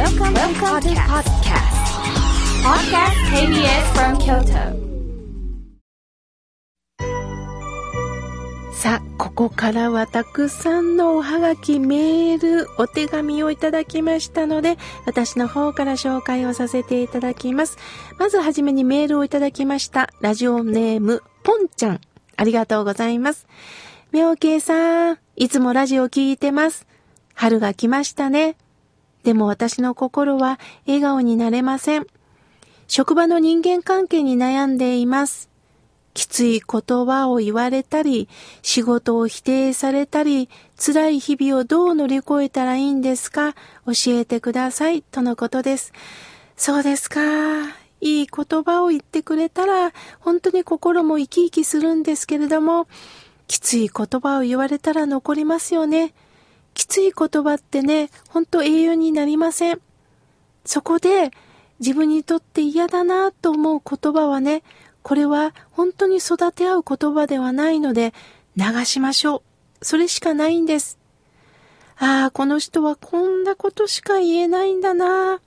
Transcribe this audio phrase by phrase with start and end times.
[0.00, 1.76] Welcome, Welcome to podcast.
[2.64, 4.72] Podcast KBS from Kyoto.
[8.72, 17.76] さあ、ここからはたくさんのおはがき、メール、お手紙をいただきましたので、私の方から紹介をさせていただきます。
[18.18, 20.08] まずはじめにメールをいただきました。
[20.22, 22.00] ラジオネーム、ポンちゃん。
[22.38, 23.46] ありがとうございます。
[24.12, 26.86] 妙慶さん、いつもラジオ聞いてます。
[27.34, 28.56] 春が来ましたね。
[29.22, 32.06] でも私の心は笑顔になれません。
[32.88, 35.48] 職場の人間関係に悩んでいます。
[36.12, 38.28] きつい言葉を言われたり、
[38.62, 43.54] 仕事を否定されたり、辛い日々をどう乗り越えたらいいんですか？
[43.86, 45.02] 教えてください。
[45.02, 45.92] とのことです。
[46.56, 47.20] そうですか。
[48.00, 52.88] いい言葉を言ってくれたら、本当に心も生き生きするんですけれども、
[53.46, 56.12] きつい言葉を言われたら残りますよね。
[56.80, 59.80] きつい言葉ってね、ほんと永遠になりません。
[60.64, 61.30] そこで、
[61.78, 64.62] 自分にとって嫌だなと思う言葉はね、
[65.02, 68.14] これは本当に育て合う言葉ではないので
[68.56, 69.42] 流しましょ
[69.80, 69.84] う。
[69.84, 70.98] それしかないんです。
[71.98, 75.42] ああ、この人はこんなことしか言えないんだな。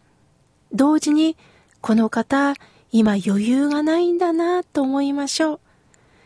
[0.71, 1.35] 同時に、
[1.81, 2.53] この方、
[2.91, 5.59] 今余裕がないんだなと思いましょう。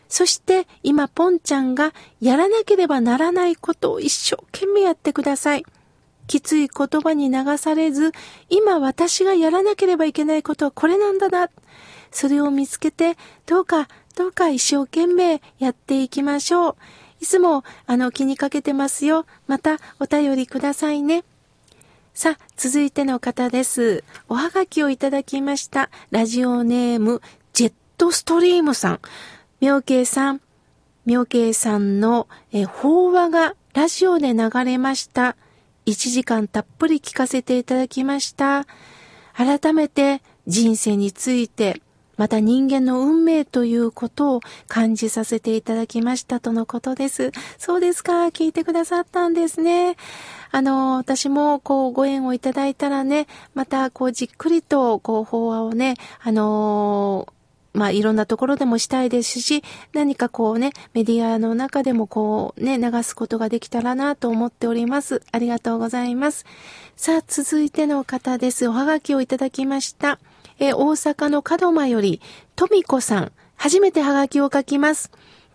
[0.08, 5.64] そして今ポンちゃんがやらなければならないことを一生懸命やってください。
[6.26, 8.12] きつい言葉に流されず、
[8.50, 11.48] 今私がやらなければいけないことはこれなんだな。
[12.10, 16.76] それを見つけて、どうか、どうか一生懸命やっていきましょう。
[17.20, 19.26] いつも、あの、気にかけてますよ。
[19.46, 21.24] また、お便りくださいね。
[22.14, 24.04] さあ、続いての方です。
[24.28, 25.88] おはがきをいただきました。
[26.10, 29.00] ラジオネーム、ジェットストリームさん。
[29.60, 30.40] 妙慶さん、
[31.04, 35.36] 妙慶さんのえ法話がラジオで流れました。
[35.86, 38.66] 1時間たっぷり聞かせていただきました。
[39.34, 41.82] 改めて人生について
[42.16, 47.32] また人間の運命ということを感じさせていただきましたとのことです。
[47.58, 49.96] そうですか、聞いてくださったんですね。
[50.52, 57.28] あの、私もこうご縁をいただいたらね、またこうじっくりとこう法話をね、あの
[57.72, 59.62] まあ、いろんなところでもしたいですし、
[59.92, 65.22] 何かこうね、メディアの中でもこうね、流すことができたらなと思っております。
[65.32, 66.44] ありがとうございます。
[66.96, 68.68] さあ、続いての方です。
[68.68, 70.18] おはがきをいただきました。
[70.58, 72.20] え大阪の門間より、
[72.56, 75.10] とみこさん、初めてハガキを書きます。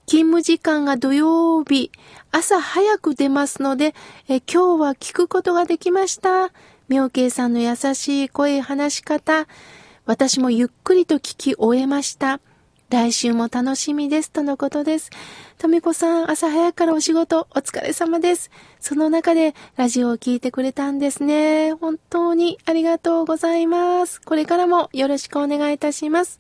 [0.06, 1.91] 勤務時間が土曜日、
[2.31, 3.95] 朝早く出ますので、
[4.28, 6.51] え今日は聞くことができました。
[6.90, 9.47] 妙慶さんの優しい声、話し方、
[10.06, 12.41] 私もゆっくりと聞き終えました。
[12.90, 14.31] 来週も楽しみです。
[14.31, 15.09] とのことです。
[15.58, 18.52] とみこさん、朝早くからお仕事、お疲れ様です。
[18.81, 21.72] その中でラジオを聞いてくれたんですね。
[21.72, 24.22] 本当にありがとうございます。
[24.22, 26.38] これからもよろしくお願いいたします。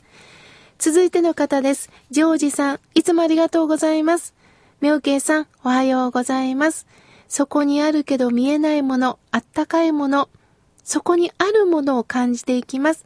[0.77, 1.89] 続いての方です。
[2.11, 4.33] ジョージさん、いつもありがとうございます。
[4.81, 6.85] 妙慶さん、おはようございます。
[7.29, 10.27] そこにあるけど見えないもの、あったかいもの、
[10.83, 13.05] そこにあるものを感じていきます。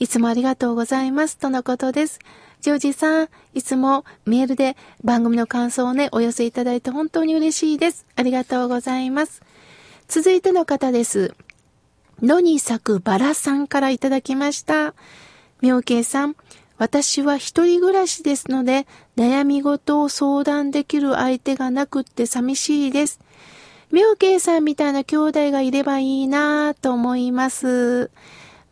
[0.00, 1.36] いつもありがとうございます。
[1.36, 2.20] とのことです。
[2.62, 4.74] ジョージさん、いつもメールで
[5.04, 8.06] 番組の感想をね、お寄せいただいて本当に嬉しいです。
[8.16, 9.42] ありがとうございます。
[10.08, 11.34] 続いての方です。
[12.22, 14.94] 野に咲くバラさんからいただきました。
[15.60, 16.36] 妙慶さん、
[16.78, 18.86] 私は一人暮らしですので、
[19.18, 23.20] 悩み事を相談できる相手がなくって寂しいです。
[23.92, 28.10] 妙慶さんみたいな兄弟がいればいいなぁと思います。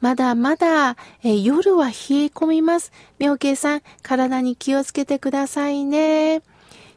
[0.00, 1.94] まだまだ、え夜は冷え
[2.26, 2.92] 込みます。
[3.18, 6.42] 妙慶さん、体に気をつけてくださいね。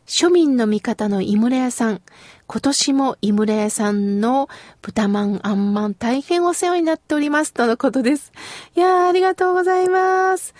[0.05, 2.01] 庶民の味方の井村屋さん。
[2.45, 4.49] 今年も井村屋さんの
[4.81, 7.53] 豚まんあんまん大変お世話になっております。
[7.53, 8.31] とのことです。
[8.75, 10.53] いやー、ありがとうございます。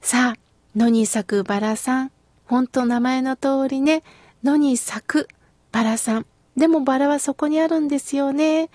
[0.00, 0.38] さあ、
[0.76, 2.12] 野に咲くバラさん。
[2.44, 4.02] ほんと名前の通りね、
[4.42, 5.28] 野に咲く
[5.70, 6.26] バラさん。
[6.56, 8.68] でもバラはそこにあるんですよね。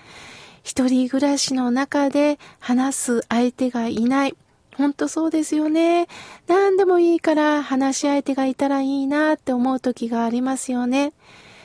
[0.64, 4.36] 一人暮らしの中で話す相手がいない。
[4.76, 6.08] ほんとそうですよね。
[6.48, 11.12] 何でもいいから話し相手がいたらいいなって思う時がありますよね。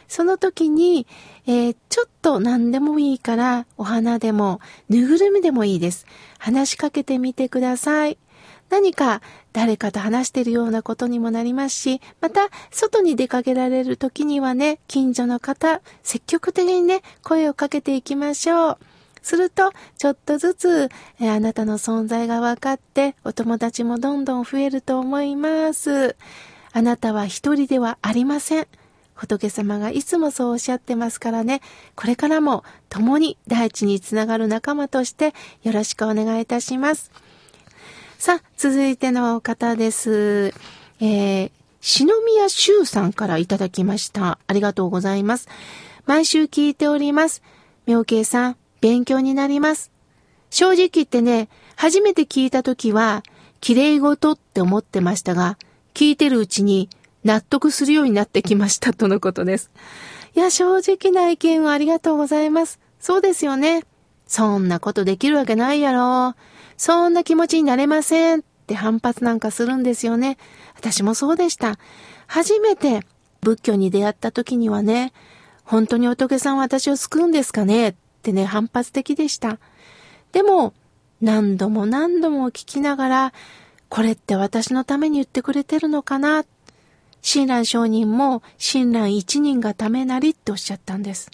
[0.07, 1.07] その時に、
[1.47, 4.59] えー、ちょっと何でもいいからお花でも
[4.89, 6.05] ぬぐるみでもいいです。
[6.37, 8.17] 話しかけてみてください。
[8.69, 9.21] 何か
[9.53, 18.77] 誰かと話しているようなことにもなりますし、また外に出かけられる時にはね、近所の方、積極的にね、声をかけていきましょう。
[19.21, 20.89] すると、ちょっとずつ、
[21.19, 26.15] えあなたの存在が分かって、お友達もどんどん増えると思います。
[26.71, 28.67] あなたは一人ではありません。
[29.15, 31.61] 仏様がいつもそうおっしゃってますからね、
[31.95, 35.33] これからも共に大地につながる仲間として
[35.63, 37.11] よろしくお願いいたします。
[38.19, 40.53] さあ、続いての方です。
[40.99, 44.39] えー、篠宮修さんからいただきました。
[44.45, 45.47] ありがとうございます。
[46.05, 47.41] 毎週聞いております。
[47.85, 49.89] 妙慶さん、勉強になります。
[50.49, 53.23] 正直言ってね、初めて聞いたときは、
[53.61, 55.57] 綺麗事って思ってましたが、
[55.93, 56.89] 聞いてるうちに
[57.23, 59.71] 納得するようになってきましたとのことです。
[60.35, 62.81] いや、正直な意見をありがとうございます。
[62.99, 63.85] そうですよね。
[64.27, 66.35] そんなことできるわけないやろ。
[66.79, 70.37] そんな気持ちになれませんって反発なんかするんですよね。
[70.77, 71.77] 私もそうでした。
[72.25, 73.01] 初めて
[73.41, 75.11] 仏教に出会った時にはね、
[75.65, 79.59] 本当に仏さんは私を救うんですかねってね、反発的でした。
[80.31, 80.73] でも、
[81.21, 83.33] 何度も何度も聞きながら、
[83.89, 86.45] これって私のために言ってくれてるのかな？
[87.21, 91.29] 親鸞上人も親鸞一人がためなりっておっしゃったんです。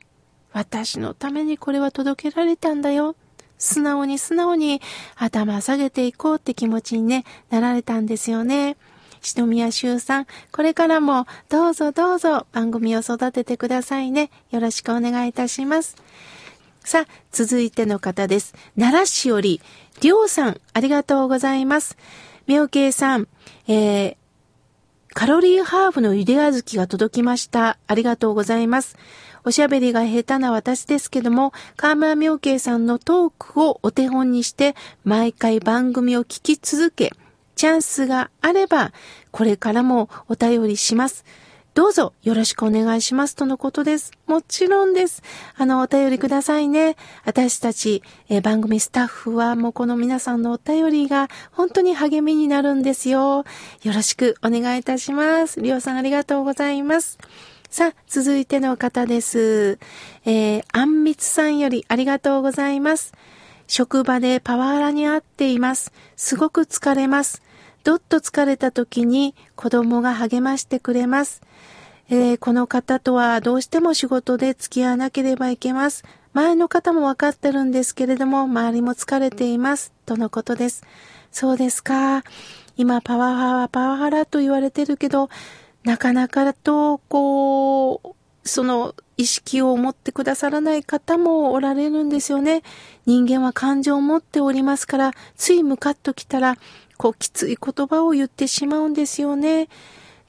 [0.53, 3.15] 私のためにこれは届けられたんだよ。
[3.57, 4.81] 素直に素直に
[5.15, 8.77] 頭下げていこうって気持ちにね、なられたんですよね。
[9.21, 14.29] 篠宮修さん、これからもどうぞどうぞ番組を育ててくださいね。
[14.51, 15.95] よろしくお願いいたします。
[16.83, 18.53] さあ、続いての方です。
[18.77, 19.61] 奈良市より、
[20.01, 21.97] りょうさん、ありがとうございます。
[22.45, 23.27] 妙慶さん、
[23.67, 24.15] えー、
[25.15, 27.79] カロリーハーフの茹で小豆が届きました。
[27.87, 28.97] ありがとうございます。
[29.45, 37.11] おしゃべりが下手な私ですけども、河村明慶さんのトークをお手本にして、毎回番組を聞き続け、
[37.55, 38.91] チャンスがあれば、
[39.29, 41.25] これからもお便りします。
[41.75, 44.13] どうぞよろしくお願いしますとのことです。
[44.27, 45.21] もちろんです。
[45.57, 46.95] あの、お便りくださいね。
[47.25, 53.43] 私たち、え番組スタッフはもうこの皆さんのお便りが本当に励みになるんですよ。
[53.83, 55.59] よろしくお願いいたします。
[55.59, 57.19] りょうさんありがとうございます。
[57.75, 59.79] さあ、続いての方です。
[60.23, 63.11] えー、あんみつさんよりありがとうございます。
[63.67, 65.91] 職場でパワハラにあっています。
[66.15, 67.41] すごく疲れます。
[67.83, 71.41] どっと疲れた時に子供が励ましてくれます。
[72.09, 76.05] えー、この方とはどうしても仕事で付き合わなければいけます。
[76.31, 79.91] 前の方もわかってるんですけれども、周りも疲れています。
[80.05, 80.85] とのことです。
[81.29, 82.23] そうですか。
[82.77, 85.29] 今、パワハラは、パワハラと言われてるけど、
[85.85, 88.15] なかなかと、こう、
[88.47, 92.63] その意識を持ってくださらない方もおられるんですよね。
[93.05, 96.57] 人間は感情を持っておりますから、ついムカッときたら、
[96.97, 99.69] こう、きつい言葉を言ってしまうんですよね。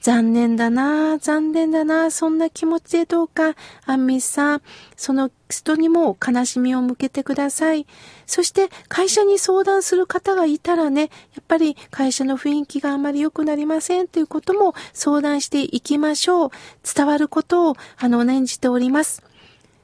[0.01, 3.55] 残念だな、残念だな、そんな気持ちでどうか、
[3.85, 4.61] アンミスさん、
[4.95, 7.87] その人にも悲しみを向けてください。
[8.25, 11.07] そして会社に相談する方がいたらね、や
[11.41, 16.49] っぱり会社の雰囲気があまり良くなりませんということも相談していきましょう。
[16.83, 19.23] 伝わることを、あの、念じております。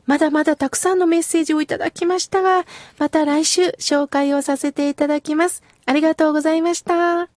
[0.06, 2.66] まだまだたくさんのメッセージをいただきましたが、
[3.00, 5.64] また来週紹介をさせていただきます。
[5.86, 7.33] ありがとうございました。